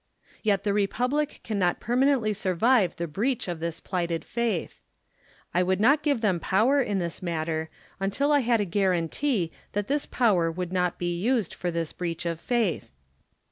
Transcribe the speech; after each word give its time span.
Yet 0.41 0.63
the 0.63 0.73
Republic 0.73 1.41
can 1.43 1.59
not 1.59 1.79
permanently 1.79 2.33
survive 2.33 2.95
the 2.95 3.05
breach 3.07 3.47
of 3.47 3.59
this 3.59 3.79
plighted 3.79 4.25
laith. 4.35 4.79
I 5.53 5.61
would 5.61 5.79
not 5.79 6.01
give 6.01 6.21
them 6.21 6.39
power 6.39 6.81
in 6.81 6.97
this 6.97 7.21
matter, 7.21 7.69
until 7.99 8.31
I 8.31 8.39
had 8.39 8.59
a 8.59 8.65
guaranty 8.65 9.51
that 9.73 9.87
this 9.87 10.07
power 10.07 10.49
would 10.49 10.73
not 10.73 10.97
be 10.97 11.15
used 11.15 11.53
for 11.53 11.69
this 11.69 11.93
breach 11.93 12.25
of 12.25 12.39
faith. 12.39 12.89